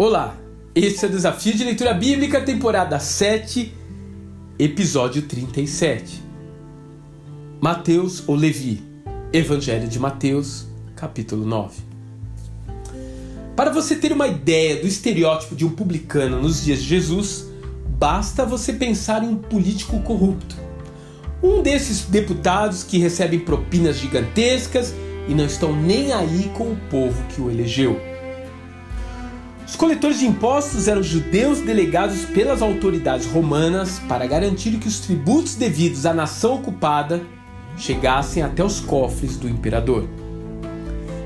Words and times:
Olá, 0.00 0.36
esse 0.76 1.04
é 1.04 1.08
o 1.08 1.10
Desafio 1.10 1.54
de 1.54 1.64
Leitura 1.64 1.92
Bíblica, 1.92 2.40
temporada 2.40 3.00
7, 3.00 3.74
episódio 4.56 5.22
37. 5.22 6.22
Mateus 7.60 8.22
ou 8.28 8.36
Levi, 8.36 8.80
Evangelho 9.32 9.88
de 9.88 9.98
Mateus, 9.98 10.68
capítulo 10.94 11.44
9. 11.44 11.80
Para 13.56 13.72
você 13.72 13.96
ter 13.96 14.12
uma 14.12 14.28
ideia 14.28 14.80
do 14.80 14.86
estereótipo 14.86 15.56
de 15.56 15.66
um 15.66 15.70
publicano 15.70 16.40
nos 16.40 16.62
dias 16.62 16.80
de 16.80 16.88
Jesus, 16.90 17.46
basta 17.98 18.46
você 18.46 18.72
pensar 18.72 19.24
em 19.24 19.28
um 19.28 19.36
político 19.36 19.98
corrupto. 20.02 20.54
Um 21.42 21.60
desses 21.60 22.02
deputados 22.02 22.84
que 22.84 22.98
recebem 22.98 23.40
propinas 23.40 23.98
gigantescas 23.98 24.94
e 25.26 25.34
não 25.34 25.46
estão 25.46 25.74
nem 25.74 26.12
aí 26.12 26.52
com 26.54 26.70
o 26.70 26.78
povo 26.88 27.20
que 27.34 27.40
o 27.40 27.50
elegeu. 27.50 28.07
Coletores 29.78 30.18
de 30.18 30.26
impostos 30.26 30.88
eram 30.88 31.04
judeus 31.04 31.60
delegados 31.60 32.24
pelas 32.24 32.62
autoridades 32.62 33.26
romanas 33.26 34.00
para 34.08 34.26
garantir 34.26 34.76
que 34.76 34.88
os 34.88 34.98
tributos 34.98 35.54
devidos 35.54 36.04
à 36.04 36.12
nação 36.12 36.56
ocupada 36.56 37.22
chegassem 37.76 38.42
até 38.42 38.64
os 38.64 38.80
cofres 38.80 39.36
do 39.36 39.48
imperador. 39.48 40.08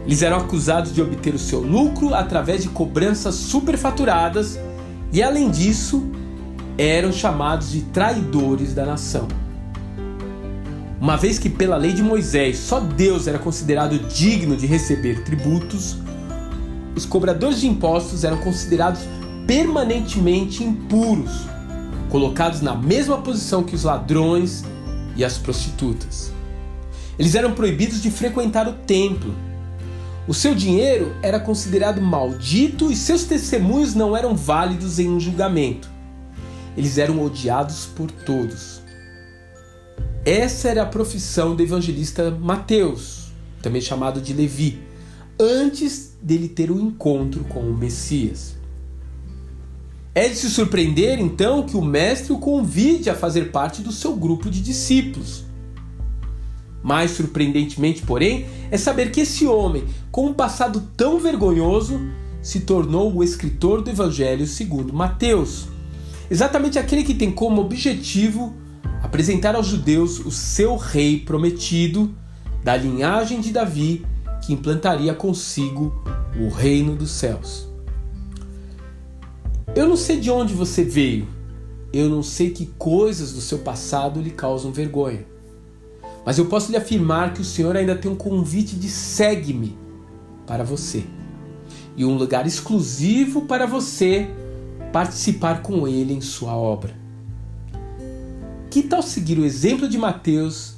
Eles 0.05 0.21
eram 0.21 0.37
acusados 0.37 0.93
de 0.93 1.01
obter 1.01 1.35
o 1.35 1.39
seu 1.39 1.61
lucro 1.61 2.15
através 2.15 2.63
de 2.63 2.69
cobranças 2.69 3.37
superfaturadas 3.37 4.59
e, 5.11 5.23
além 5.23 5.51
disso, 5.51 6.05
eram 6.77 7.11
chamados 7.11 7.73
de 7.73 7.81
traidores 7.85 8.75
da 8.75 8.85
nação. 8.85 9.29
Uma 11.01 11.17
vez 11.17 11.39
que, 11.39 11.49
pela 11.49 11.79
lei 11.79 11.95
de 11.95 12.03
Moisés, 12.03 12.59
só 12.59 12.81
Deus 12.81 13.27
era 13.27 13.39
considerado 13.39 13.99
digno 13.99 14.55
de 14.55 14.67
receber 14.67 15.25
tributos, 15.25 15.97
os 16.95 17.07
cobradores 17.07 17.61
de 17.61 17.69
impostos 17.69 18.25
eram 18.25 18.39
considerados 18.39 19.01
permanentemente 19.47 20.63
impuros, 20.63 21.31
colocados 22.11 22.61
na 22.61 22.75
mesma 22.75 23.19
posição 23.19 23.63
que 23.63 23.75
os 23.75 23.85
ladrões 23.85 24.65
e 25.17 25.25
as 25.25 25.39
prostitutas. 25.39 26.33
Eles 27.19 27.35
eram 27.35 27.55
proibidos 27.55 28.03
de 28.03 28.11
frequentar 28.11 28.69
o 28.69 28.73
templo. 28.73 29.35
O 30.27 30.35
seu 30.35 30.55
dinheiro 30.55 31.15
era 31.23 31.41
considerado 31.41 32.01
maldito 32.01 32.91
e 32.91 32.97
seus 32.97 33.25
testemunhos 33.25 33.95
não 33.95 34.17
eram 34.17 34.37
válidos 34.37 34.99
em 34.99 35.11
um 35.11 35.19
julgamento. 35.19 35.91
Eles 36.77 36.97
eram 36.97 37.23
odiados 37.23 37.87
por 37.87 38.11
todos. 38.11 38.81
Essa 40.25 40.69
era 40.69 40.83
a 40.83 40.87
profissão 40.87 41.57
do 41.57 41.63
evangelista 41.63 42.31
Mateus, 42.31 43.33
também 43.61 43.83
chamado 43.83 44.21
de 44.21 44.33
Levi, 44.33 44.81
antes 45.39 46.12
dele 46.23 46.49
ter 46.49 46.71
o 46.71 46.77
um 46.77 46.81
encontro 46.81 47.45
com 47.45 47.61
o 47.61 47.77
Messias. 47.77 48.57
É 50.15 50.29
de 50.29 50.37
se 50.37 50.51
surpreender 50.51 51.19
então 51.19 51.65
que 51.65 51.77
o 51.77 51.83
Mestre 51.83 52.33
o 52.33 52.39
convide 52.39 53.09
a 53.09 53.15
fazer 53.15 53.51
parte 53.51 53.81
do 53.83 53.91
seu 53.91 54.15
grupo 54.15 54.51
de 54.51 54.61
discípulos. 54.61 55.45
Mais 56.83 57.13
surpreendentemente, 57.13 58.03
porém, 58.03 58.47
é 58.71 58.77
saber 58.77 59.11
que 59.11 59.21
esse 59.23 59.47
homem, 59.47 59.85
com 60.11 60.27
um 60.27 60.35
passado 60.35 60.83
tão 60.97 61.19
vergonhoso, 61.19 62.01
se 62.43 62.61
tornou 62.61 63.15
o 63.15 63.23
escritor 63.23 63.81
do 63.83 63.91
Evangelho 63.91 64.47
segundo 64.47 64.93
Mateus. 64.93 65.69
Exatamente 66.31 66.79
aquele 66.79 67.05
que 67.05 67.15
tem 67.15 67.31
como 67.31 67.63
objetivo 67.63 68.55
apresentar 69.03 69.55
aos 69.55 69.67
judeus 69.67 70.19
o 70.19 70.31
seu 70.31 70.77
rei 70.77 71.19
prometido, 71.21 72.15
da 72.63 72.77
linhagem 72.77 73.41
de 73.41 73.51
Davi, 73.51 74.05
que 74.43 74.53
implantaria 74.53 75.15
consigo 75.15 75.95
o 76.39 76.49
reino 76.49 76.95
dos 76.97 77.13
céus. 77.13 77.69
Eu 79.75 79.89
não 79.89 79.97
sei 79.97 80.21
de 80.21 80.31
onde 80.31 80.53
você 80.53 80.85
veio, 80.85 81.27
eu 81.93 82.11
não 82.11 82.23
sei 82.23 82.51
que 82.51 82.67
coisas 82.77 83.33
do 83.33 83.41
seu 83.41 83.59
passado 83.59 84.21
lhe 84.21 84.31
causam 84.31 84.73
vergonha, 84.73 85.25
mas 86.27 86.39
eu 86.39 86.47
posso 86.47 86.71
lhe 86.71 86.77
afirmar 86.77 87.33
que 87.33 87.41
o 87.41 87.45
Senhor 87.45 87.77
ainda 87.77 87.95
tem 87.95 88.11
um 88.11 88.17
convite 88.17 88.77
de 88.77 88.89
segue-me 88.89 89.79
para 90.47 90.65
você 90.65 91.05
e 91.97 92.05
um 92.05 92.17
lugar 92.17 92.47
exclusivo 92.47 93.43
para 93.43 93.67
você 93.67 94.29
participar 94.93 95.63
com 95.63 95.87
Ele 95.87 96.13
em 96.13 96.21
sua 96.21 96.55
obra. 96.55 96.95
Que 98.71 98.83
tal 98.83 99.03
seguir 99.03 99.39
o 99.39 99.45
exemplo 99.45 99.89
de 99.89 99.99
Mateus 99.99 100.75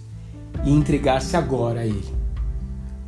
e 0.64 0.70
entregar-se 0.70 1.36
agora 1.36 1.80
a 1.80 1.86
Ele? 1.86 2.23